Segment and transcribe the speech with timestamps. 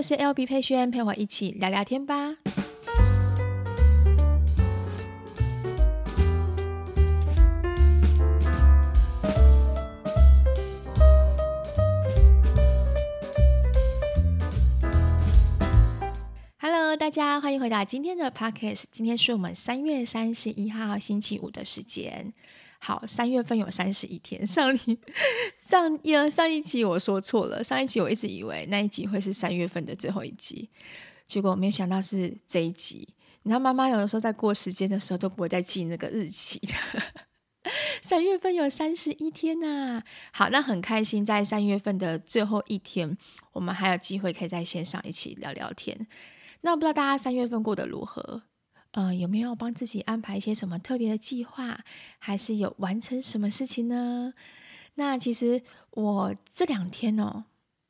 [0.00, 2.34] 我是 LB 佩萱，陪我一起聊聊天吧。
[16.56, 18.84] Hello，大家欢迎回到今天的 Podcast。
[18.90, 22.32] 今天是我们三月三十一号星期五的时间。
[22.82, 24.44] 好，三月份有三十一天。
[24.46, 24.98] 上一
[25.58, 30.70] 上一上一集我说错了，上一集我一直以为那一集会是三月份的最后一集，
[31.26, 33.14] 结果没有想到是这一集。
[33.42, 36.74] 你知道妈妈有的时候在过时间的时候都不会再记那个日期的。
[38.02, 43.16] 三月份有三十一天呐、好，那很开心，在三月份的最后一天，
[43.52, 46.06] 我们还有机会可以在线上一起聊聊天。
[46.62, 48.42] 那我不知道大家三月份过得如何？
[48.92, 51.84] 呃，有没有帮自己安排一些什么特别的计划，
[52.18, 54.34] 还是有完成什么事情呢？
[54.94, 55.62] 那其实
[55.92, 57.44] 我这两天哦，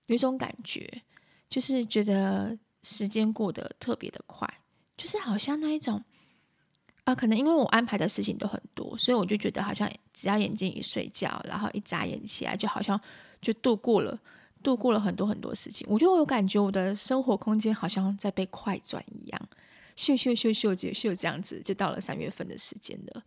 [0.07, 1.03] 有一种感觉，
[1.49, 4.47] 就是觉得时间过得特别的快，
[4.97, 6.05] 就是好像那一种，
[7.05, 13.01] 啊、可能因为我安排的事情都很多，所以我就觉得好像只要眼睛一睡觉，然后一眨眼起来，就好像
[13.41, 14.21] 就度过了，
[14.63, 15.87] 度过了很多很多事情。
[15.91, 19.49] 我觉得我有感觉，我的生活空间好像在被快转一样。
[20.01, 23.23] 秀秀秀秀秀秀，这样子就到了三月份的时间了。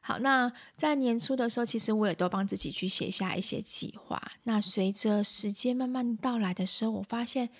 [0.00, 4.32] 好，那在年初的时候，其实我也都帮自己去写下一些计划。
[4.44, 7.50] 那随着时间慢慢到来的时候，我发现，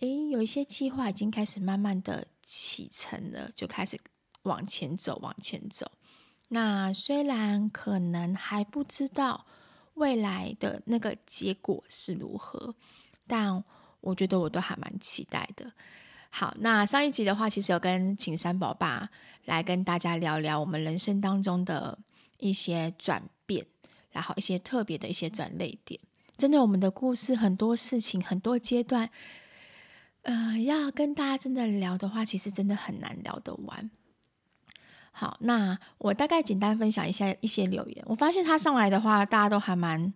[0.00, 3.98] 诶，有一些计划已经开始慢慢的启程了，就开始
[4.42, 5.90] 往前走，往前走。
[6.48, 9.46] 那虽然可能还不知道
[9.94, 12.74] 未来的那个结果是如何，
[13.26, 13.64] 但
[14.00, 15.72] 我觉得我都还蛮期待的。
[16.30, 19.08] 好，那上一集的话，其实有跟请三宝爸
[19.44, 21.98] 来跟大家聊聊我们人生当中的
[22.38, 23.66] 一些转变，
[24.12, 25.98] 然后一些特别的一些转捩点。
[26.36, 29.10] 真的，我们的故事很多事情很多阶段，
[30.22, 33.90] 呃，要跟大家真的聊的话，其实真的很难聊得完。
[35.10, 38.04] 好，那我大概简单分享一下一些留言。
[38.06, 40.12] 我发现他上来的话，大家都还蛮。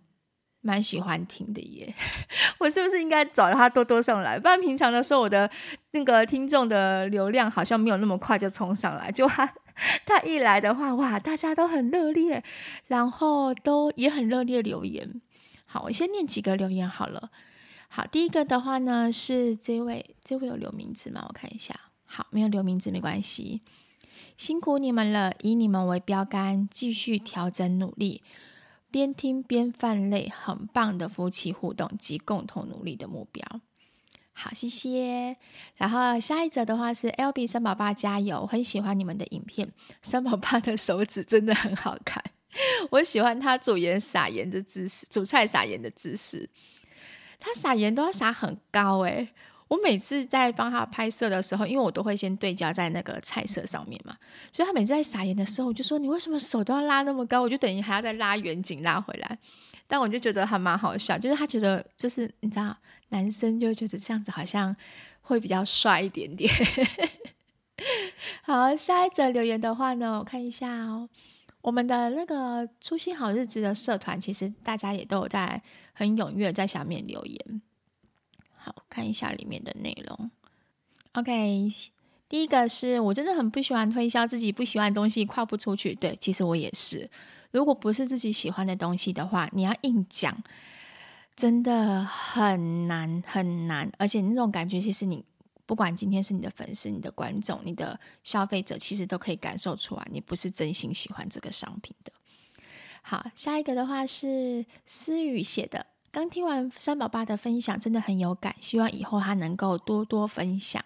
[0.65, 1.93] 蛮喜欢听的耶，
[2.57, 4.39] 我是不是应该找他多多上来？
[4.39, 5.51] 不然平常的时候，我的
[5.93, 9.11] 那个听众的流量好像没有那么快就冲上来。
[9.11, 9.53] 就他
[10.05, 12.43] 他一来的话，哇，大家都很热烈，
[12.87, 15.21] 然后都也很热烈留言。
[15.65, 17.29] 好，我先念几个留言好了。
[17.87, 21.25] 好，第一个的话呢是这位，这位有留名字吗？
[21.27, 21.75] 我看一下。
[22.05, 23.61] 好，没有留名字没关系，
[24.35, 28.23] 辛苦你们了，以你们为标杆，继续调整努力。
[28.89, 33.43] 边听边犯泪，很棒的夫妻互动及共同努力的目标。
[34.33, 35.37] 好，谢谢。
[35.75, 39.71] 然后下一则的话是 LB 三宝爸加油，很喜欢你们的影片。
[40.01, 42.23] 三宝爸的手指真的很好看，
[42.91, 46.49] 我喜欢他煮盐撒盐的姿势，煮菜撒盐的姿势。
[47.39, 49.29] 他撒盐都要撒很高诶。
[49.69, 54.15] 我每次在帮他拍摄的时候，因为我都会先对焦在那个菜色上面嘛，
[54.51, 57.41] 所以他每次在撒盐的时候，我就说，你为什么手都要拉那么高？
[57.41, 59.37] 我就等于还要再拉远景拉回来。
[59.87, 62.75] 但我就觉得还蛮好笑，就是他觉得就是你知道，
[63.13, 64.75] 男生就觉得这样子好像
[65.21, 66.51] 会比较帅一点点。
[68.41, 71.07] 好，下一则留言的话呢，我看一下哦，
[71.61, 75.61] 我们的那个初心好日子的社团，其实大家也都有在
[75.93, 77.61] 很踊跃在下面留言。
[78.55, 80.31] 好，看一下里面的内容。
[81.13, 81.71] OK，
[82.27, 85.93] 第一个是我真的很不喜欢推销自己不喜欢的东西，跨不出去。
[85.93, 87.09] 对，其实我也是。
[87.51, 90.35] 如果不是自己喜欢的东西的话，你要硬讲，
[91.35, 93.91] 真的很难很难。
[93.97, 95.23] 而且那种感觉，其实你
[95.65, 102.11] 不管今天是你的粉丝、你的观众、你的消费者，其实都可以感受出来，你不是真心喜欢这个商品的。
[103.01, 105.87] 好，下一个的话是思雨写的。
[106.11, 110.83] 刚听完三宝爸的分享，真的很有感，希望以后他能够多多分享。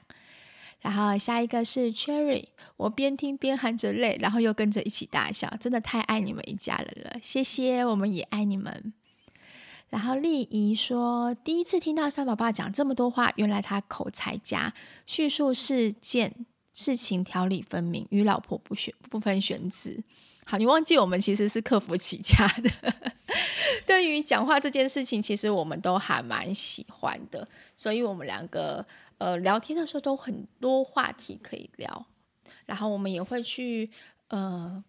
[0.79, 2.45] 然后下一个是 Cherry，
[2.77, 8.93] 我边听边含着泪，然后又跟着一起大笑，真的太爱你们一家人了，谢谢，我们也爱你们。
[9.89, 14.73] 然后丽仪说，第一次听到三宝爸讲这么多话，原来他口才佳，
[15.05, 20.03] 叙述事件事情条理分明，与老婆不选不分选址。
[20.45, 22.69] 好，你忘记我们其实是客服起家的。
[23.85, 28.85] 对于讲话这件事情，其实我们都还蛮喜欢的，所以我们两个
[29.17, 32.05] 呃聊天的时候都很多话题可以聊，
[32.65, 33.89] 然后我们也会去
[34.29, 34.83] 呃，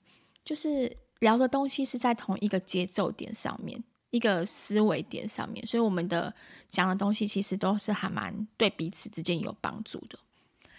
[0.45, 6.35] 就是聊的东西是在同一个节奏点上面，一个思维点上面，所以我们的
[6.71, 10.19] 讲的东西其实都是还蛮对彼此之间有帮助的。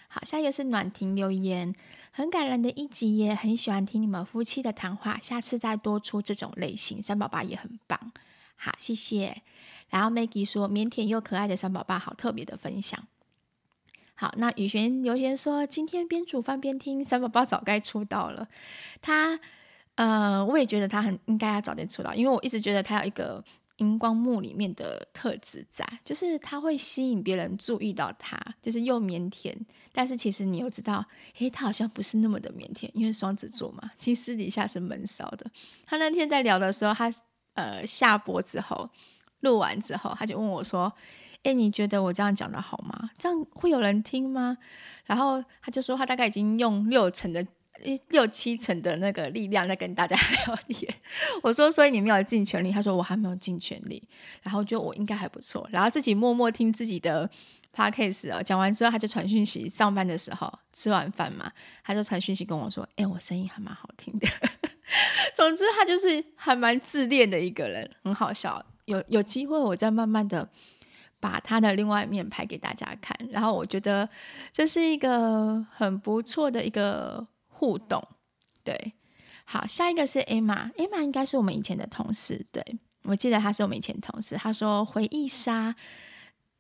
[0.08, 1.76] 好，下一个是暖婷留言。
[2.12, 7.02] 很感人的一集耶，很喜欢听你们夫妻的谈话，下次再多出这种类型。
[7.02, 8.12] 三宝爸也很棒，
[8.56, 9.44] 好，谢谢。
[9.90, 13.08] 然后 Maggie 说，腼腆又可爱的三宝爸，好特别的分享，
[14.16, 18.50] 好，那雨璇留言说，今天边煮饭边听三宝宝早该出道了。
[19.02, 19.40] 他，
[20.00, 23.44] 呃，我也觉得他很应该要早点出道，因为我一直觉得他有一个
[23.80, 29.54] 荧光幕里面的特质在，就是他会吸引别人注意到他，就是又腼腆，
[29.92, 31.06] 但是其实你又知道，
[31.40, 35.46] 诶，他好像不是那么的腼腆，因为双子座嘛，其实私底下是闷骚的。
[35.86, 37.14] 他那天在聊的时候，他
[37.56, 38.90] 呃下播之后，
[39.42, 40.94] 录完之后，他就问我说。
[41.44, 43.12] 哎，你觉得我这样讲的好吗？
[43.18, 44.58] 这样会有人听吗？
[45.06, 47.42] 然后他就说，他大概已经用六成的、
[48.10, 50.16] 六七成的那个力量在跟大家
[50.48, 50.94] 聊天。
[51.42, 52.72] 我说，所以你没有尽全力？
[52.72, 54.02] 他说，我还没有尽全力。
[54.42, 55.68] 然后就我应该还不错。
[55.72, 57.30] 然后自己默默听自己的
[57.76, 59.68] podcast 啊，讲完之后他就传讯息。
[59.70, 61.52] 上班的时候吃完饭嘛，
[61.84, 64.28] 他就传讯息跟我说：“哎，我声音还蛮好听的。”
[65.36, 68.66] 总之，他就是还蛮自恋的一个人，很好笑。
[68.86, 70.50] 有有机会，我再慢慢的。
[71.22, 74.08] 把他的另外一面拍给大家看，然后我觉得
[74.54, 77.28] 这是一个很不错的一个
[77.60, 78.02] 互动，
[78.64, 78.94] 对。
[79.44, 82.64] 好，下一个是 Emma，Emma 应该是我们以前的同事，对，
[83.04, 84.38] 我记得她是我们以前同事。
[84.38, 85.76] 她说回忆杀，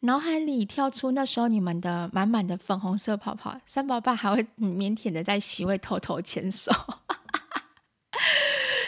[0.02, 6.70] 脑海里跳出那时候你们的满满的粉红色泡泡，三宝爸还会腼腆的在席位偷偷牵手。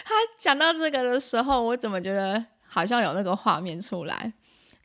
[0.04, 4.34] 他讲到这个的时候，我怎么觉得好像有那个画面出来？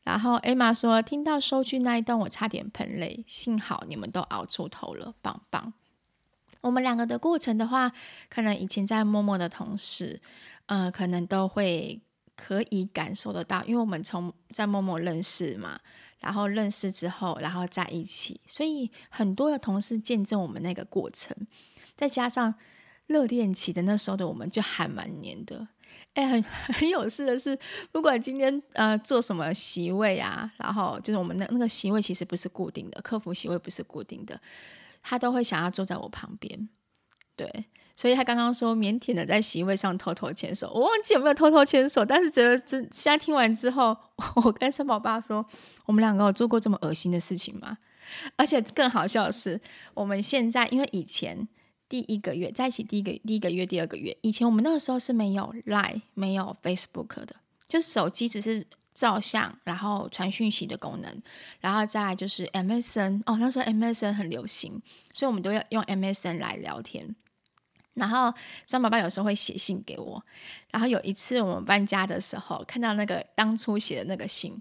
[0.04, 3.26] 然后艾玛说：“听到收据那一段，我差点喷泪。
[3.28, 5.74] 幸好你们都熬出头了，棒棒。
[6.62, 7.92] 我们两个的过程的话，
[8.30, 10.20] 可能以前在默默的同事，
[10.68, 12.02] 呃，可能都会
[12.36, 15.80] 可以感受得到，因为我们从在默默认识嘛，
[16.20, 21.36] 然后认识之后，然后在一起，所以很多的同事见证我们那个过程，
[21.96, 22.54] 再加上
[23.06, 25.68] 热恋期的那时候的我们，就还蛮黏的。”
[26.14, 26.44] 哎，很
[26.74, 27.58] 很有事的是，
[27.92, 34.40] 不管今天呃做什么席位啊，然后就是我们那那个席位其实不是固定的，客服席位不是固定的，
[35.08, 36.68] 他都会想要坐在我旁边。
[37.36, 37.66] 对，
[37.96, 43.96] 所以他刚刚说腼腆的在席位上偷偷牵手，我忘记有没有偷偷牵手，但是觉得这现在听完之后，
[44.44, 45.46] 我跟三宝爸说，
[45.86, 47.78] 我们两个有做过这么恶心的事情吗？
[48.36, 49.62] 而且更好笑的是，
[49.94, 51.48] 我们现在因为以前。
[51.90, 57.38] 第一个月在一起，第一个第一个月，第二个月，以前我们那个时候是没有 Line、没有 Facebook 的，
[57.70, 61.22] 就手机只是照相，然后传讯息的功能，
[61.60, 64.82] 然后再来就是 MSN 哦，那时候 MSN 很流行，
[65.14, 67.16] 所以我们都要用 MSN 来聊天。
[67.94, 68.34] 然后
[68.66, 70.24] 张爸爸有时候会写信给我，
[70.72, 74.60] 然后有一次我们搬家的时候，看到那个当初写的那个信，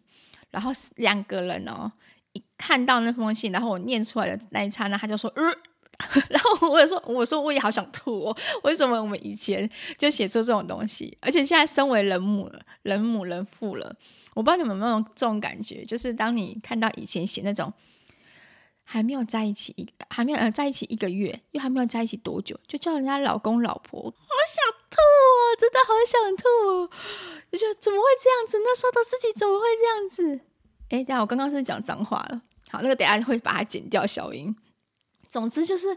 [0.50, 1.90] 然后两个人哦，
[2.34, 5.42] 一看到那封信，然后我念出来的那一刹那，他就说，呃。
[6.28, 8.36] 然后我也说，我说我也好想吐哦。
[8.64, 9.66] 为什么我们以前
[9.96, 11.16] 就写出这种东西？
[11.22, 13.96] 而且现在身为人母了，人母人父了，
[14.36, 17.72] 我不知道你们有没有这种感觉，就是当你看到以前写那种
[18.84, 24.12] 还没有在一起一还没有呃在一起一个月，又还没有在一起多久，就叫人家老公老婆，好
[24.46, 26.90] 想吐哦，真的好想吐哦！
[27.52, 28.58] 就怎么会这样子？
[28.58, 30.44] 那时候的自己怎么会这样子？
[30.90, 34.54] 哎，等下我刚刚是讲脏话了，好，那个等下会把它剪掉小音。
[35.28, 35.96] 总之就是，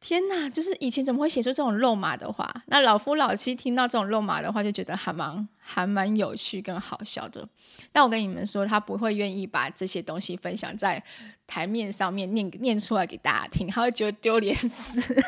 [0.00, 0.48] 天哪！
[0.48, 2.50] 就是以前怎么会写出这种肉麻的话？
[2.66, 7.46] 那老夫老妻听到这种肉麻的话，就觉得还蛮还蛮有趣跟好笑的。
[7.92, 11.02] 但我跟你们说，他不会愿意把这些东西分享在
[11.46, 15.14] 台面上面念念出来给大家听，他会觉得丢脸死。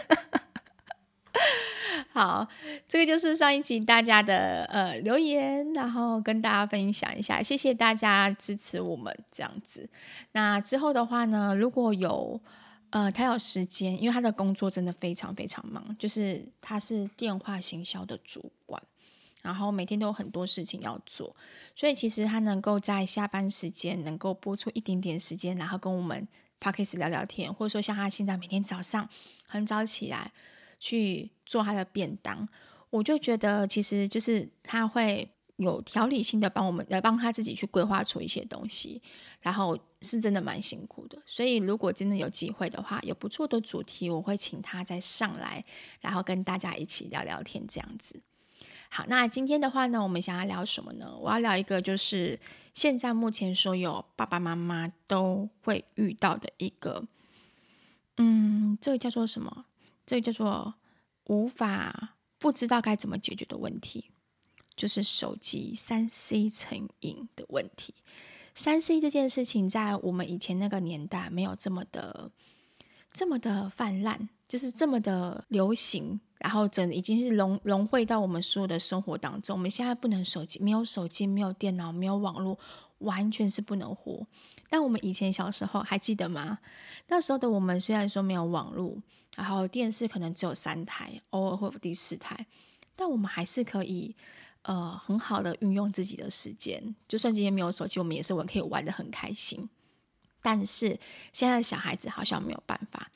[2.14, 2.49] 好，
[2.88, 9.88] 这个就是上一集大家的呃留言，然后跟大家分享一下，谢谢大家支持我们这样子。
[10.33, 12.41] 那之后的话呢，如果有
[12.92, 18.82] 呃，他有时间，因为他的工作真的非常非常忙，就是他是电话行销的主管，
[19.40, 21.34] 然后每天都有很多事情要做，
[21.75, 26.28] 所以其实他能够在下班时间能够拨出一点点时间，然后跟我们
[26.61, 29.08] Podcast 聊聊天，或者说像他现在每天早上
[29.46, 30.30] 很早起来
[30.78, 32.46] 去做他的便当，
[32.90, 35.30] 我就觉得其实就是他会。
[35.62, 39.00] 有条理性的帮我们来帮他自己去规划出一些东西，
[39.40, 41.16] 然后是真的蛮辛苦的。
[41.25, 45.64] 所以如果真的有机会的话，有不错的主题，我会请他再上来，
[46.00, 48.21] 然后跟大家一起聊聊天这样子。
[48.90, 51.16] 好，那今天的话呢，我们想要聊什么呢？
[51.19, 52.38] 我要聊一个就是
[52.75, 57.07] 现在目前所有爸爸妈妈都会遇到的一个，
[58.19, 59.64] 嗯，这个叫做什么？
[60.04, 60.75] 这个叫做
[61.28, 64.11] 无法不知道该怎么解决的问题。
[64.76, 67.95] 就是手机三 C 成瘾的问题。
[68.55, 72.31] 三 C 这件事情，在我们以前那个年代没有这么的、
[73.12, 79.57] 这么的泛滥，就是这么的流行，然后整已经是融融汇到我们所有的生活当中。
[79.57, 82.59] 我们现在不能手机，没有手机，没有电脑，没有网络，
[82.99, 84.26] 完全是不能活。
[84.69, 86.59] 但我们以前小时候还记得吗？
[87.09, 88.97] 那时候的我们虽然说没有网络，
[89.35, 92.47] 然后电视可能只有三台，偶尔会有第四台，
[92.95, 94.14] 但我们还是可以
[94.62, 96.95] 呃很好的运用自己的时间。
[97.09, 99.69] 就算今天没有手机，我们也是玩可以玩得很开心。
[100.40, 100.99] 但是
[101.33, 103.11] 现在的小孩子好像没有办法，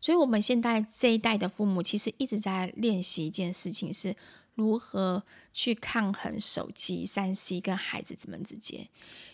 [0.00, 4.14] 所以我们现在这一代的父母其实一直在练习一件事情，是
[4.54, 5.22] 如何
[5.54, 8.88] 去抗衡手机、三 C 跟孩子们之间。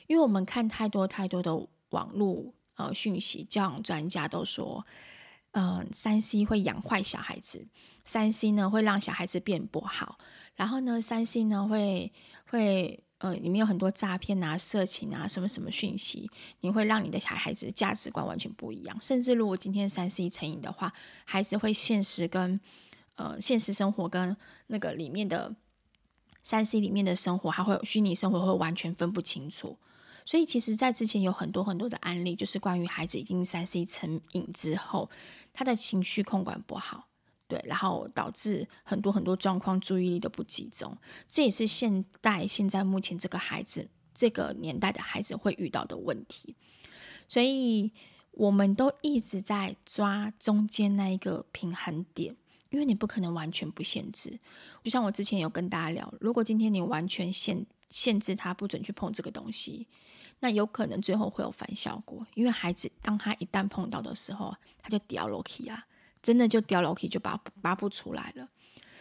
[0.06, 4.86] 因为我们看太多太多的网络呃讯息，教养专家都说，
[5.52, 7.66] 嗯、呃，三 C 会养坏小孩子，
[8.04, 10.18] 三 C 呢会让小孩子变不好，
[10.56, 12.12] 然后呢，三 C 呢会
[12.50, 13.02] 会。
[13.22, 16.28] 呃，里面有很多诈骗啊、色情啊、什么什么讯息，
[16.58, 18.98] 你会让你的小孩子价值观完全不一样。
[19.00, 20.92] 甚至如果今天三 C 成瘾的话，
[21.24, 22.60] 孩子会现实跟
[23.14, 25.54] 呃现实生活跟那个里面的
[26.42, 29.78] 三 C 里面的生活，还会虚拟生活，会完全分不清楚。
[30.24, 35.10] 所以，其实，在之前有很多很多的案例，就是关于孩子已经三 C 成瘾之后，
[35.52, 37.08] 他的情绪控管不好。
[37.48, 40.96] 对，然后导致很多很多状况，注意力都不集中，
[41.28, 46.56] 这也是现代现在目前这个孩子这个年代的孩子会遇到的问题。
[47.28, 47.92] 所以，
[48.30, 52.34] 我们都一直在抓中间那一个平衡点，
[52.70, 54.38] 因为你不可能完全不限制。
[54.82, 59.86] 就像我之前有跟大家聊，如果今天你完全限限制他不准去碰这个东西，
[60.42, 65.86] 那有可能最后会有反效果，因为孩子当他一旦碰到的时候，他就掉落去啊。
[66.22, 68.48] 真的就掉楼梯就拔拔不出来了，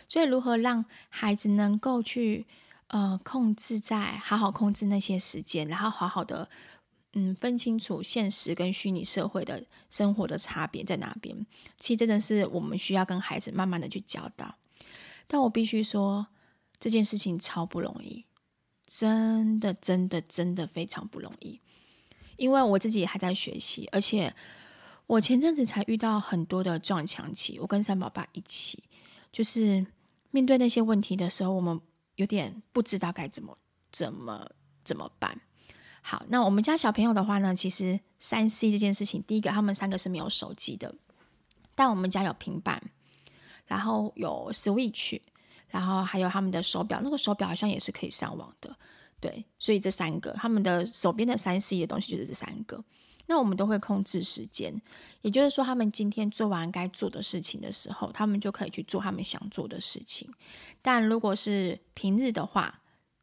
[0.07, 2.48] 所以如何让孩子能够去
[2.88, 6.50] 呃控制在好好控制那些时间，然后好好的
[7.13, 11.45] 嗯分清楚现实跟虚拟社会的生活的差别在哪边？
[11.77, 14.55] 其实真的是我们需要跟孩子慢慢的去教导。
[15.27, 16.25] 但我必须说
[16.79, 18.25] 这件事情超不容易，
[19.00, 21.62] 真的真的真的非常不容易，
[22.36, 24.33] 因为我自己还在学习，而且。
[25.07, 28.81] 我前阵子才遇到很多的撞墙期，我跟三宝爸一起，
[29.29, 29.86] 就是
[30.29, 31.81] 面对那些问题的时候，我们
[32.15, 33.57] 有点不知道该怎么
[33.91, 34.50] 怎么
[34.86, 35.41] 怎么办。
[36.01, 40.95] 好，那我们家小朋友的话呢，其实三 C 这件事情，第一个他们三个是没有手机的，
[41.75, 42.81] 但我们家有平板，
[43.65, 45.19] 然后有 Switch，
[45.72, 48.78] 然后还有他们的手表，那个手表好像也是可以上网的，
[49.20, 52.84] 对，所以这三个他们的手边的三 C 的东西就是这三个。
[53.28, 54.82] 那我们都会控制时间，
[55.22, 60.30] 也就是说，他们今天做完该做的事情的时候，他们就可以去做他们想做的事情。
[60.82, 62.82] 但如果是平日的话，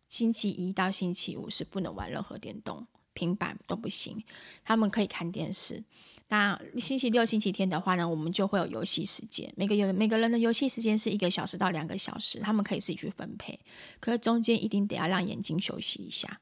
[0.08, 4.24] 星期一到星期五是不能玩任何电动、平板都不行。
[4.64, 5.84] 他们可以看电视。
[6.28, 9.52] 那星期六、星期天的话呢，我们就会有游戏时间。
[9.56, 13.58] 每个有每个人的游戏时间是一个小时到两个小时，他们可以自己去分配。
[13.98, 16.40] 可是中间一定得要让眼睛休息一下。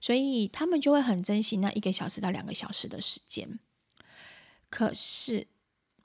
[0.00, 3.58] 所以他们就会很珍惜那一个小时到两个小时的时间。
[4.68, 5.46] 可是，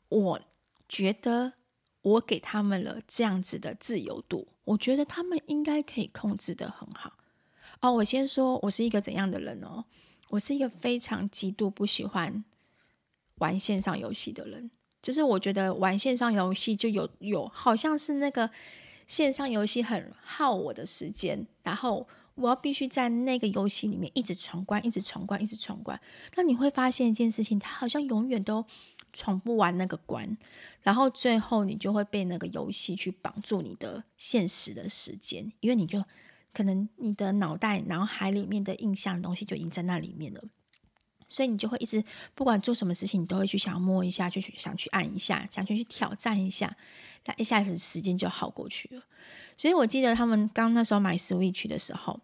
[0.09, 0.41] 我
[0.87, 1.53] 觉得
[2.01, 7.17] 我给他们了这样子的自由度，我觉得他们应该可以控制得很好。
[7.81, 9.85] 哦，我先说我是一个怎样的人哦？
[10.29, 12.43] 我是一个非常极度不喜欢
[13.41, 14.71] 玩线上游戏的人，
[15.01, 18.49] 就是我觉得玩线上游戏就有有好像是那个
[19.05, 22.07] 线上游戏很耗我的时间，然后。
[22.35, 25.99] 我要必须在那个游戏里面一直闯关，一直闯关，一直闯关。
[26.35, 28.65] 那你会发现一件事情，他好像永远都
[29.11, 30.37] 闯不完那个关，
[30.81, 36.03] 然后最后你就会被那个游戏去绑住你的现实的时间，因为你就
[36.53, 40.41] 可能你的脑袋脑海里面的印象东西就已经在那里面了，
[41.31, 42.03] 所以你就会一直
[42.35, 46.75] 不管做什么事情，你都会去想要摸一下，就去想去按一下，想去去挑战一下。
[47.25, 49.03] 那一下子时间就好过去了，
[49.55, 52.19] 所以我记得他们刚那时候买 Switch 的时候，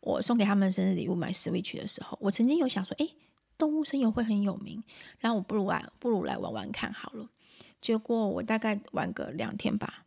[0.00, 3.14] 我送给他们生日礼物买 Switch 的时候，我曾经有想说，诶，
[3.58, 4.82] 动物森友会很有名，
[5.18, 7.28] 然后我不如玩，不如来玩玩看好了。
[7.82, 10.06] 结果我大概玩个两天吧，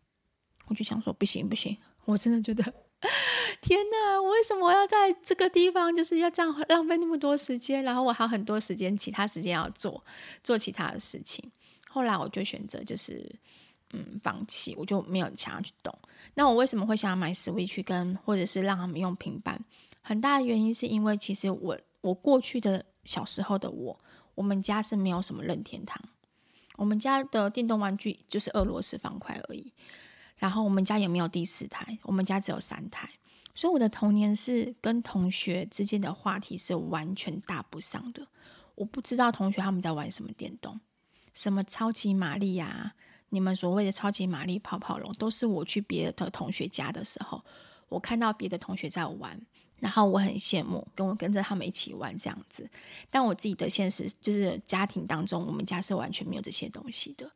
[0.66, 2.74] 我就想说，不行不行，我真的觉得，
[3.62, 7.84] 天哪，我为什么要在这个地方就是要这样浪费那么多时间？
[7.84, 10.04] 然后我还有很多时间，其他时间要做
[10.44, 11.52] 做其他的事情。
[11.90, 13.36] 后来我就选择就是。
[13.94, 15.94] 嗯，放弃，我就没有想要去动。
[16.36, 19.62] 那我为什么会想要买 Switch 跟或者是让他们用平板？
[20.02, 24.00] 很大的原因是因为其实我我过去的小时候的我，
[24.34, 26.02] 我们家是没有什么任天堂，
[26.78, 29.74] 我们家的电动玩具就是俄罗斯方块而已。
[30.42, 33.08] 然后我们家也没有第四台，我们家只有三台，
[33.54, 38.28] 所以我的童年是跟同学之间的话题是完全搭不上的。
[38.74, 40.80] 我不知道同学他们在玩什么电动，
[41.36, 42.96] 什么超级玛丽呀。
[43.30, 47.46] 你们所谓的超级玛丽泡泡龙，都是我去别的同学家的时候，
[47.88, 49.40] 我看到别的同学在玩，
[49.78, 52.68] 然后我很羡慕，跟我跟着他们一起玩这样子。
[53.12, 57.32] 但我自己的现实就是家庭当中，我们家是完全没有这些东西的。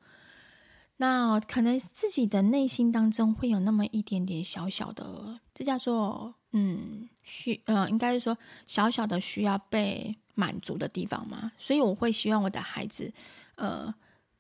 [0.98, 11.52] 那可能自己的内心当中会有那么一点点小小的，这叫做嗯需呃，应该是说小小的需要被满足的地方嘛。
[11.58, 13.12] 所以我会希望我的孩子，
[13.56, 13.94] 呃，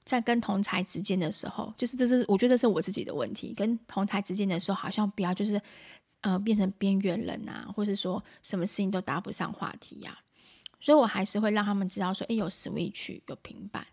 [0.05, 5.61] 在跟同侪之间的时候，就是这是我觉得这是我自己的问题，跟同侪之间的时候，好像不要就是
[6.21, 10.17] 呃变成边缘人啊，或是说什么事情都搭不上话题呀、
[10.79, 13.85] 所以我还是会让他们知道说，诶，有 Switch，有平板。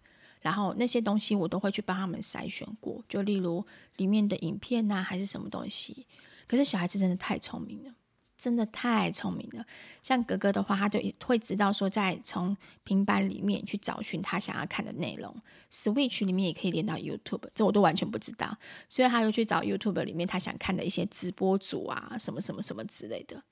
[0.43, 3.65] 然后那些东西我都会去帮他们筛选过，就例如
[3.97, 6.07] 里面的影片呐、啊，还是什么东西。
[6.47, 7.95] 可是小孩子真的太聪明了，
[8.37, 9.65] 真的太聪明了。
[10.03, 15.35] 像格格的话，他就会知道说，在从平板里面去找寻他想要看的内容。
[15.71, 18.59] Switch 里面也可以连到 YouTube，这我都完全不知道。
[18.89, 23.43] 所以他就去找 YouTube 里面他想看的一些直播组啊，什么什么什么之类的。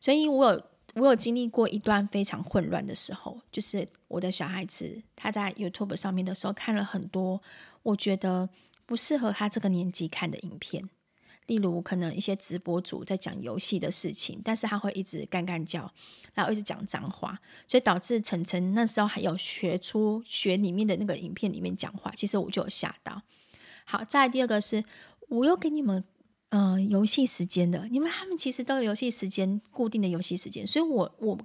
[0.00, 0.62] 所以我有。
[0.94, 7.40] 我有经历过一段非常混乱的时候，就是我的小孩子他在 YouTube 上面的时候看了很多
[7.82, 8.48] 我觉得
[8.86, 10.88] 不适合他这个年纪看的影片，
[11.46, 15.90] 例如可能一些直播主在讲游戏的事情，但是他会一直干干叫，
[16.34, 23.22] 然后一直讲脏话，所以导致晨晨那时候还有学出学里面的那个影片里面讲话，其实我就有吓到。
[23.84, 24.84] 好，再第二个是，
[25.28, 26.04] 我又给你们。
[26.50, 31.38] 嗯、游戏时间的，因为他们其实都有游戏时间，固定的游戏时间，所以我我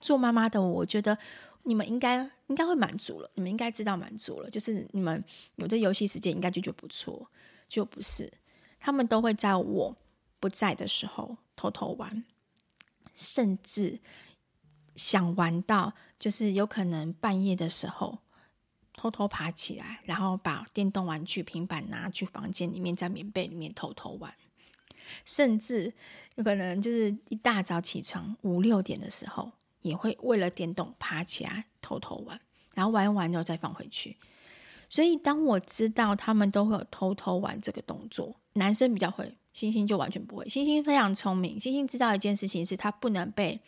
[0.00, 1.18] 做妈妈的，我觉得
[1.64, 5.24] 你们应该应该会满足了，你们应该知道满足了，就是你们
[5.56, 7.28] 有这游戏时间，应该就就不错，
[7.68, 8.32] 就不是，
[8.78, 9.96] 他们都会在我
[10.38, 12.24] 不在的时候偷偷玩，
[13.14, 13.98] 甚至
[14.94, 18.18] 想玩到就是有可能半夜的时候。
[18.96, 24.32] 偷偷爬起来，然后把电动玩具、平板拿去房间里面，在棉被里面偷偷玩，
[25.24, 25.92] 甚至
[26.36, 29.50] 有可能就是一大早起床五六点的时候，
[29.82, 32.40] 也会为了电动爬起来偷偷玩，
[32.74, 34.16] 然后玩完之后再放回去。
[34.88, 40.48] 所以当我知道他们都会有偷偷玩这个动作，男生比较会，星星就完全不会。
[40.48, 43.60] 星星非常聪明，星星知道一件事情是他不能被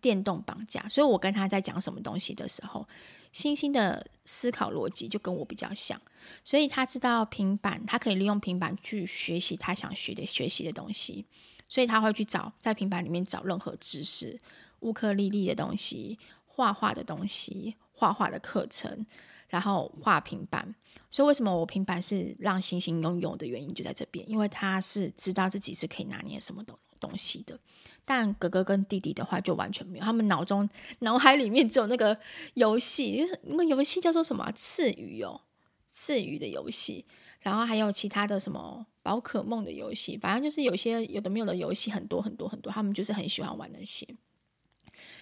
[0.00, 2.86] 电动绑架，所以我跟他在讲什么东西的时候。
[3.32, 6.00] 星星的思考逻辑就跟我比较像，
[6.44, 11.24] 所以他知道平板，他可以利用平板去学习他想学的学习的东西，
[11.68, 14.36] 所以他会去找在平板里面找任何知识、
[14.80, 19.06] 乌克丽丽的东西、画画的东西、画画的课程，
[19.46, 20.74] 然后画平板。
[21.12, 27.58] 所以为什么我平板是让星星拥有的原因就在这边，因为他是知道自己是可以拿捏什么东西东西的。
[28.04, 30.68] 但哥哥跟弟弟的话就完全没有，他们脑中
[31.00, 32.18] 脑海里面只有那个
[32.54, 34.50] 游戏，那个游戏叫做什么？
[34.52, 35.42] 刺鱼哦，
[35.90, 37.04] 刺鱼的游戏，
[37.40, 44.06] 然后还有其他的什么宝可梦的游戏，反正就是有些有的没有的游戏很多很多很多，他们就是很喜欢玩那些。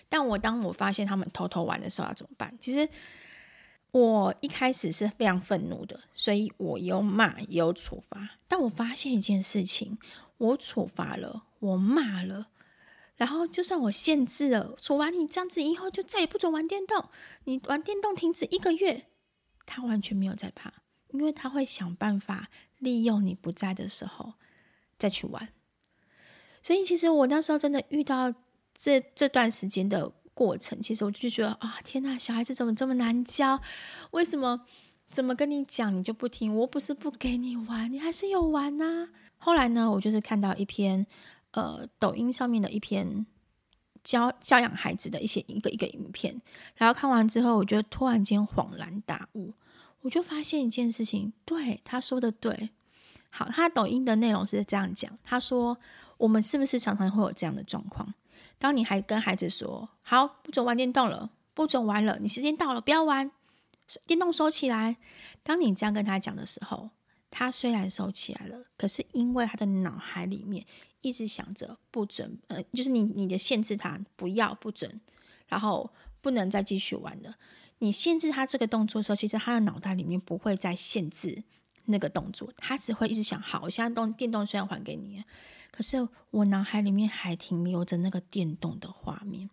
[0.08, 2.56] 但我当我发现他们偷偷玩的时候要怎么办？
[2.58, 2.88] 其实
[3.90, 8.38] 我一开始是非常愤怒的，所以我有骂也有处罚。
[8.48, 9.98] 但我发现一件事情，
[10.38, 12.48] 我处罚了，我骂了。
[13.16, 17.10] 然后，就算我限制了，说完你这样子以后就再也不准玩电动，
[17.44, 19.06] 你玩电动停止一个月，
[19.66, 20.72] 他完全没有在怕，
[21.08, 22.48] 因为他会想办法
[22.78, 24.34] 利用你不在的时候
[24.96, 25.48] 再去玩。
[26.62, 28.32] 所以，其实我那时候真的遇到
[28.72, 33.60] 这这段时间的过程，其实我就觉得啊，天哪，小孩子怎么这么难教？
[34.12, 34.64] 为什么
[35.10, 36.54] 怎么跟你讲你就不听？
[36.54, 39.08] 我不是不给你玩，你还是有玩呐。
[39.38, 41.06] 后来呢，我就是看到一篇。
[41.52, 43.26] 呃，抖音上面的一篇
[44.04, 46.40] 教教养孩子的一些一个一个影片，
[46.76, 49.54] 然后看完之后，我就突然间恍然大悟，
[50.02, 52.68] 我就发现一件事情，对，他说的对。
[53.30, 55.78] 好，他抖音的内容是这样讲，他说
[56.18, 58.12] 我们是不是常常会有这样的状况？
[58.58, 63.30] 当你还跟孩子说好，不准玩电动了，不准玩了，你时间到了，不要玩，
[64.06, 64.98] 电动收起来。
[65.42, 66.90] 当你这样跟他讲的时候，
[67.30, 70.64] 他虽然收起来了，可是因为他的脑海里面。
[71.00, 75.00] 一直想着不准，呃，就是你你的限制他不要不准，
[75.46, 75.88] 然后
[76.20, 77.36] 不能再继续玩了。
[77.78, 81.44] 你限制他这个动作的时候，其实他的脑袋里面不会再限制
[81.84, 85.22] 那个动作，他只会一直想：好，我现在动电动虽然还给你，
[85.70, 89.48] 可是我脑海里面还停留着那个电动的画面。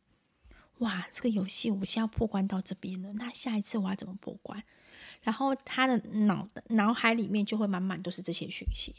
[0.79, 4.63] 哇，这个游戏我现在破关到这边了，那下一次我要怎么破关？
[5.25, 8.95] 然后他的脑脑海里面就会满满都是这些讯息。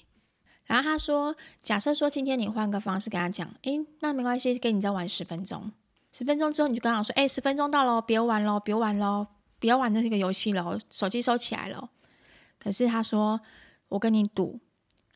[0.65, 5.71] 然后他说：“假设说今天你换个方式跟他讲，诶，那没关系，跟你再玩十分钟。
[6.11, 9.29] 十分钟之后你就跟他说，诶，十分钟到了，别玩了，别玩了，
[9.61, 11.91] 不要玩那个游戏了，手机收起来了。
[12.59, 13.41] 可是他说，
[13.91, 14.59] 我跟你赌，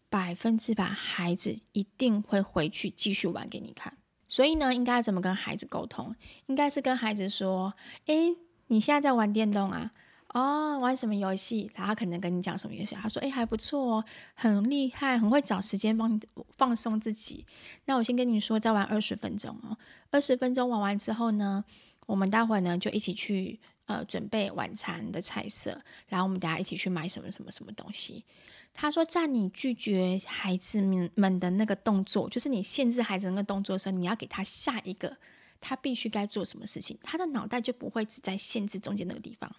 [0.09, 3.99] 百分之百孩子一定会回去继续玩给你看。
[4.29, 6.15] 所以呢，应该怎么跟孩子沟通？
[6.47, 7.75] 应该是跟孩子说
[8.07, 8.37] ：“诶，
[8.69, 9.91] 你现在在玩电动啊？
[10.33, 12.95] 哦，玩什么游戏？”然后他可能跟你讲什么游戏？
[12.95, 16.21] 他说：“诶，还不错哦，很厉害，很会找时间帮你
[16.57, 17.45] 放松自己。”
[17.87, 19.77] 那我先跟你说，再玩二十分钟哦。
[20.11, 21.65] 二十分钟玩完之后呢，
[22.07, 28.25] 我们待会呢就一起去呃准备晚餐的菜色，然后我们等下一起去买什么什么什么东西。
[28.73, 35.17] 他说，在你拒绝孩子们们的那个动作，就是你限制孩子那个动作的时候，你要给他下一个
[35.61, 39.51] 他必须该做什么事情，他的脑袋就不会只在限制中间那个地方。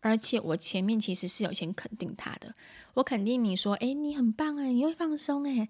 [0.00, 2.54] 而且我前面其实是有先肯定他的，
[2.94, 5.68] 我肯定你说，诶，你很棒诶，你会放松诶，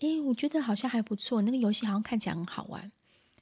[0.00, 2.90] 诶，我觉得好像还不错，那个游戏好像看起来很好玩。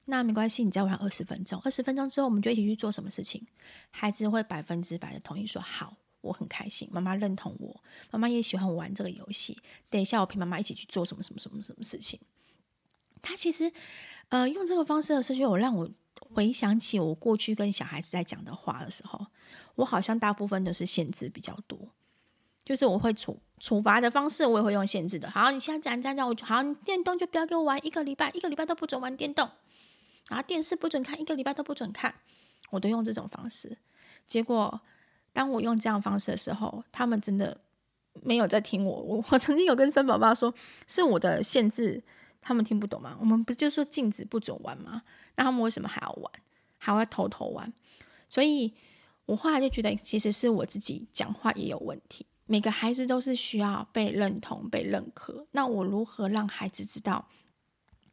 [0.07, 3.47] 那没关系，你再玩二十分钟，二十分钟之后我们就一起去做什么事情，
[3.91, 5.97] 孩子会百分之百的同意说好。
[6.21, 9.59] 我很开心，妈妈认同我，妈妈也喜欢玩这个游戏。
[9.91, 12.19] 等一下，我陪妈妈一起去做什么什么什么什么事情。
[13.21, 13.71] 他其实，
[14.31, 19.27] 呃，用这个方式的时候，就有让我回想起我过去跟小孩子在讲的话的时候，
[19.75, 21.79] 我好像大部分都是限制比较多，
[22.65, 25.31] 就是我会处处罚的方式，我也会用限制的。
[25.31, 29.49] 好，你现在这样这样这样，我好，你电动就不要给我玩一个礼拜，一个礼拜都不准玩电动，
[30.29, 32.15] 然后电视不准看，一个礼拜都不准看，
[32.71, 33.79] 我都用这种方式，
[34.27, 34.81] 结果。
[35.37, 37.59] 当我用这样方式的时候，他们真的
[38.23, 39.03] 没有在听我。
[39.03, 40.55] 我我曾经有跟森宝爸说，
[40.87, 42.01] 是我的限制，
[42.41, 43.17] 他们听不懂吗？
[43.19, 45.03] 我们不就说禁止不准玩吗？
[45.37, 46.33] 那他们为什么还要玩，
[46.79, 47.73] 还会偷偷玩？
[48.29, 48.73] 所以
[49.27, 52.27] 我后来就觉得，其实是我自己讲话也有问题。
[52.47, 55.47] 每个孩子都是需要被认同、被认可。
[55.53, 57.29] 那我如何让孩子知道？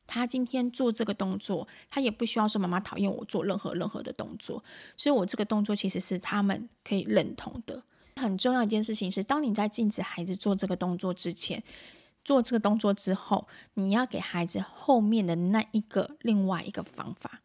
[0.08, 4.62] 他今天做这个动作，他也不需要说妈妈讨厌我做任何任何的动作，
[4.98, 7.84] 所以我这个动作其实是他们可以认同的。
[8.18, 11.64] 很重要一件事情是，当你在禁止孩子做这个动作之前，
[12.24, 17.42] 做这个动作之后，你要给孩子后面的那一个另外一个方法，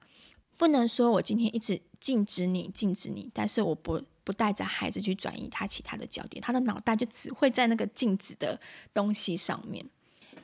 [0.57, 8.61] 不能说我今天一直禁止你，禁止你，但是我不不带着孩子去转移他其他的焦点，他的脑袋就只会在那个禁止的
[8.93, 9.85] 东西上面。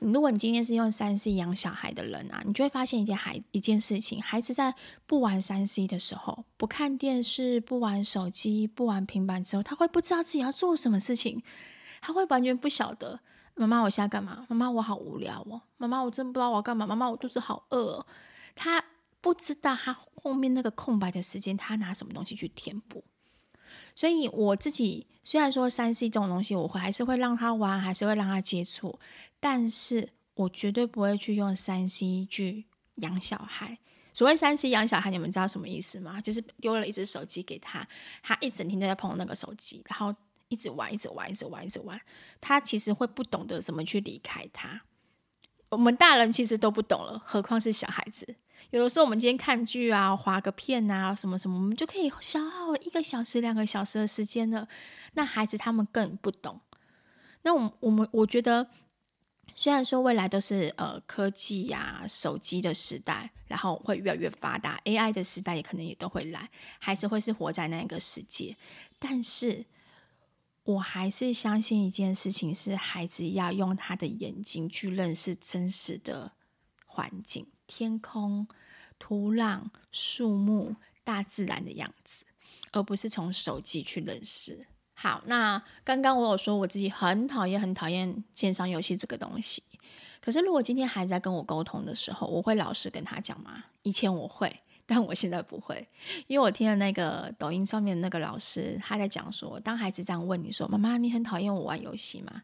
[0.00, 4.74] 如果你今天是用三 C 养小孩的人啊，你就会发现一件孩一件事情：孩子在
[5.06, 11.42] 不玩三 C 的时候，不看电视、不玩手机、不玩平板之后，他会不知道自己要做什么事情，
[12.00, 13.20] 他会完全不晓得。
[13.54, 14.46] 妈妈，我现在干嘛？
[14.48, 15.60] 妈妈，我好无聊哦。
[15.76, 16.86] 妈妈，我真不知道我要干嘛。
[16.86, 18.06] 妈妈，我肚子好饿哦。
[18.54, 18.82] 他
[19.20, 23.04] 不知道他后面那个空白的时间，他拿什么东西去填补。
[23.94, 28.98] 所以我自己虽然说三 C 这种东西，我会还是会让他玩，还是会让他接触。
[29.38, 33.78] 但是我绝对不会去用三 C 去养小孩。
[34.14, 36.20] 所谓三 C 养小孩，你们知道什么意思吗？
[36.20, 37.86] 就是丢了一只手机给他，
[38.22, 40.14] 他一整天都在碰那个手机，然后
[40.52, 41.98] 一直玩，一直玩，一直玩，一直玩。
[42.40, 44.82] 他其实会不懂得怎么去离开他。
[45.70, 48.36] 我们大人其实都不懂了，何况是小孩子。
[48.70, 54.68] 有的时候我们今天看剧啊，滑个片啊，什么什么，我们就可以消耗一个小时、两个小时的时间了。
[55.14, 56.60] 那孩子他们更不懂。
[57.42, 58.68] 那我我们我觉得。
[59.54, 68.56] 虽然说未来都是呃科技呀、啊、手机的时代，然后会越来越发达，AI 的时代也可能也都会来，孩子会是活在那个世界。
[68.98, 69.66] 但是
[70.64, 76.32] 我还是相信一件事情，是孩子要用他的眼睛去认识真实的
[76.86, 78.46] 环境、天空、
[78.98, 82.24] 土壤、树木、大自然的样子，
[82.70, 84.68] 而不是从手机去认识。
[84.94, 89.64] 好，那刚刚我有说我自己很讨厌、很讨厌线上游戏这个东西。
[90.20, 93.64] 可是如果今天孩子在跟我沟通的时候，我会老实跟他讲吗？
[93.82, 95.88] 以前我会，但我现在不会，
[96.26, 102.42] 因为我听了那个抖音上面那个老师他在讲说，当孩子这样问你说：“妈妈，你很讨厌我玩游戏吗？”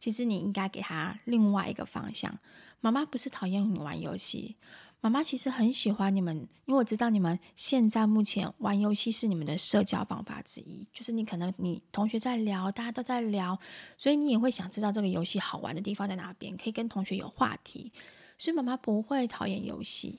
[0.00, 2.38] 其实你应该给他另外一个方向
[2.80, 4.56] ：“妈妈不是讨厌你玩游戏。”
[5.00, 13.56] 妈妈其实很喜欢你们，因为我知道你们现在目前玩游戏是你们的社交方法之一，就是你可能你同学在聊，大家都在聊，
[13.96, 17.92] 所以你也会想知道这个游戏好玩的地方在哪边，可以跟同学有话题，
[18.38, 20.18] 所以妈妈不会讨厌游戏。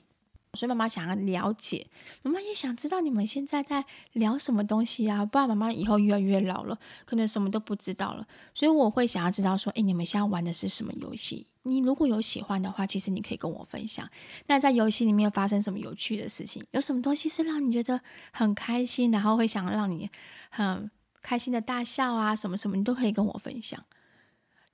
[0.54, 1.86] 所以妈妈想要了解，
[2.22, 5.24] 妈妈也想知道你们现在在聊什么东西啊？
[5.24, 8.26] 不然妈妈以后越来越老了，可能什么都不知道了。
[8.52, 11.46] 所以我会想要知道说，诶，你们现在玩的是什么游戏？
[11.62, 14.08] 你如果有喜欢的话，其实你可以跟我分享。
[14.46, 16.64] 那在游戏里面发生什么有趣的事情？
[16.72, 18.00] 有什么东西是让你觉得
[18.32, 20.10] 很开心，然后会想要让你
[20.50, 20.90] 很
[21.22, 22.34] 开心的大笑啊？
[22.34, 23.84] 什么什么你都可以跟我分享。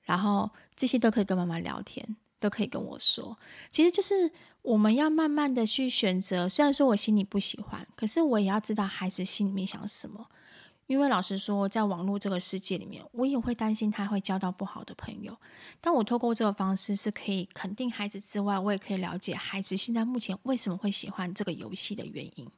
[0.05, 2.17] 然后这些都可以跟妈妈聊天。
[2.39, 3.39] 都可以跟我说，
[3.71, 4.31] 其实就是
[4.63, 6.49] 我们要慢慢的去选择。
[6.49, 10.29] 虽然说我心里不喜欢，可是我也要知道孩子心里面想什么。
[10.87, 15.37] 因为老实说，在网络这个世界里面，我也会担心他会交到不好的朋友。
[15.81, 22.49] 但我透过这个方式是可以肯定孩子之外，我也可以了解孩子现在目前为什么会喜欢这个游戏的原因。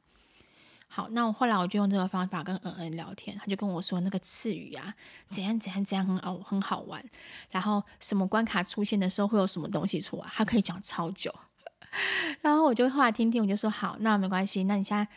[0.89, 4.93] 好，那我后来我就用这个方法跟恩恩聊天，他就跟我说那个刺语啊，
[5.27, 7.03] 怎样怎样怎样很好很好玩，
[7.51, 11.33] 然后什么关卡出现的时候会有什么东西出来，他可以讲超久。
[12.41, 15.07] 然后我就后来听听，我就说好，那没关系，那你现在。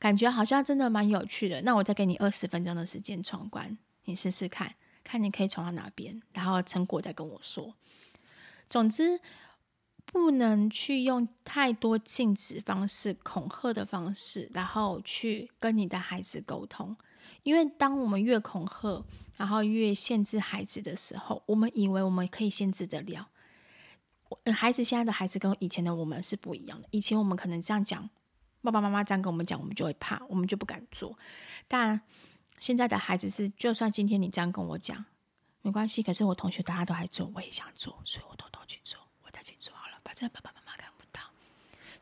[0.00, 7.74] 感觉好像真的蛮有趣的，那我再给你二十分钟的时间闯关，你试试看看你可以闯到哪边，然后成果再跟我说。
[8.70, 9.20] 总之，
[10.12, 16.96] 不能去用太多禁止方式、恐吓的方式，然后去跟你的孩子沟通，
[17.44, 19.04] 因为当我们越恐吓，
[19.36, 23.28] 然后越限制孩子的时候，我们以为我们可以限制得了。
[24.52, 28.10] 孩子现在的孩子跟以前的我们是不一样的，以前我们可能这样讲。
[28.62, 31.16] 爸爸妈妈这样跟我们讲，我们就会怕，我们就不敢做。
[31.66, 31.98] 但
[32.58, 35.02] 现在的孩子是，就算今天你这样跟我讲，
[35.62, 36.02] 没关系。
[36.02, 39.00] 可是我同学大家都还做，我也想做，所以我偷偷去做，
[40.20, 41.20] 我再去做好了，反正爸爸妈妈看不到。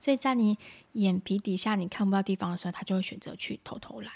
[0.00, 0.58] 所以在你
[0.92, 4.10] 眼皮底下你看不到地方的时候，他就会选择去偷偷来。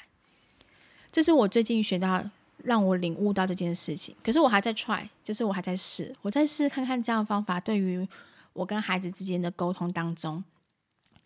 [1.10, 4.16] 这是我最近学到，让我领悟到这件事情。
[4.24, 8.08] 可是我还在 try，就是我还在试，我在试看看这样的方法对于
[8.54, 10.42] 我跟孩子之间的沟通当中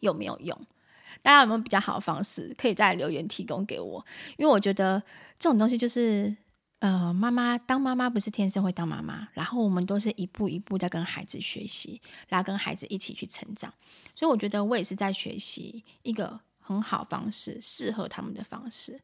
[0.00, 0.58] 有没有用。
[1.22, 4.04] 大家有没有比较好的方式可以在留言提供给我？
[4.36, 5.02] 因为我觉得
[5.38, 6.36] 这种东西就是，
[6.80, 13.72] 呃，妈妈当妈妈不是天生会当妈妈，然后我们都是一步一步在跟孩子学习，然后跟孩子一起去成长。
[14.14, 19.00] 所以我觉得我也是在学习一个很好方式，适合他们的方式。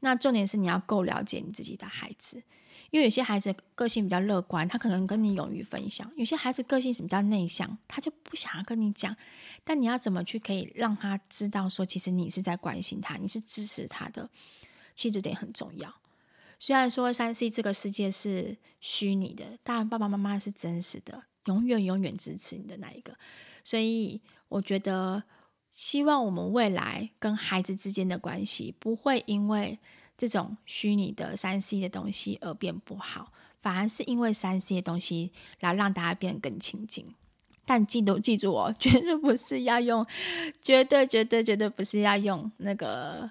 [0.00, 2.42] 那重点是你要够了解你自己的孩子，
[2.90, 9.16] 因为有些孩子个性比较乐观，他可能跟你勇于分享；有些孩子个性是比较内向，他就不想要跟你讲。
[9.64, 14.28] 但你要怎么去可以让他知道说，其实你是在关心他，你是支持他的，
[14.94, 15.94] 其实这点很重要。
[16.58, 23.14] 虽然说三 C 这个世界是虚拟的，但爸爸妈妈是真实的，永远永远支持你的那一个。
[23.62, 25.22] 所以我觉得，
[25.72, 29.78] 希望我们未来跟孩子之间的关系不会因为
[30.16, 37.14] 这种虚拟的三 C 的东西而变不好，反而是因为三 C 的东西来让大家变得更亲近。
[37.66, 40.06] 但记得记住哦，绝对不是要用，
[40.60, 43.30] 绝对绝对绝对不是要用那个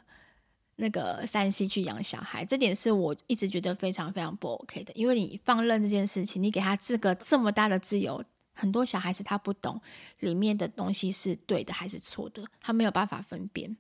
[0.76, 4.94] 那个三 C 去养小孩，这点是我一直觉得非常非常不 OK 的。
[4.96, 9.82] 因为你放任这件事情，你给他这个这么大的自由，很多小孩子他不懂
[10.20, 13.78] 里面的东西是对的还是错的，他没有办法分辨。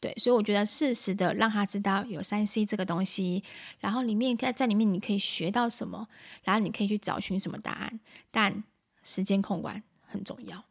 [0.00, 3.44] 对，所以我觉得适时的让他知道有三 C 这个东西，
[3.78, 6.08] 然后里面在在里面你可以学到什么，
[6.42, 8.64] 然后你可以去找寻什么答案，但。
[9.02, 10.62] 时间控管很重要。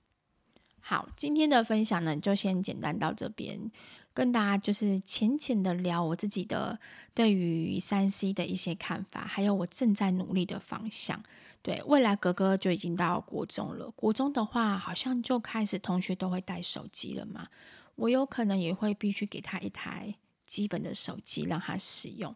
[0.79, 3.71] 好，今天的分享呢，就先简单到这边，
[4.13, 6.79] 跟大家就是浅浅的聊我自己的
[7.13, 11.23] 对于三 C 的一些看法，还有我正在努力的方向。
[11.61, 17.47] 对，未来哥哥就已经到国中了，国中的话好像就开始同学都会带手机了嘛，
[17.95, 20.15] 我有可能也会必须给他一台
[20.47, 22.33] 基本的手机让他使用。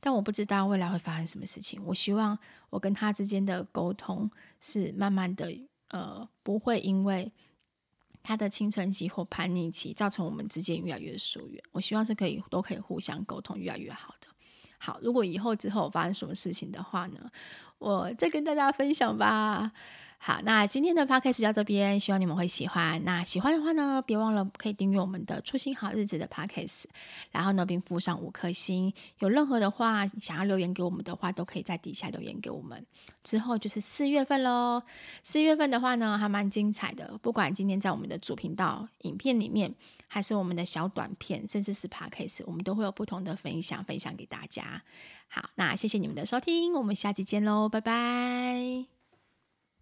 [0.00, 1.80] 但我不知道未来会发生什么事情。
[1.84, 2.38] 我希望
[2.70, 5.50] 我跟他之间的沟通是慢慢的，
[5.88, 7.32] 呃，不会因为
[8.22, 11.62] 他的青春期或叛逆期造成我们之间越来越疏远。
[11.72, 14.28] 我希望是可以都可以互相沟通，越来越好的。
[14.78, 17.30] 好，如果以后之后发生什么事情的话呢，
[17.78, 19.72] 我再跟大家分享吧。
[20.24, 23.02] 好，那今天的 podcast 到这边，希望你们会喜欢。
[23.02, 26.84] 那喜欢的话呢，别忘了可以订阅我们的“初心好日子”的 podcast，
[27.32, 28.94] 然后呢，并附上五颗星。
[29.18, 32.86] 有任何的话想要留言给我们的话，都可以在底下留言给我们。
[33.24, 34.84] 之后就是四月份喽，
[35.24, 37.18] 四月份的话呢，还蛮精彩的。
[37.20, 39.74] 不管今天在我们的主频道影片里面，
[40.06, 44.84] 还是我们的小短片，甚至是 podcast，我们都会有不同的分享，分享给大家。
[45.26, 48.91] 好，那谢谢你们的收听，我们下期见喽，拜拜。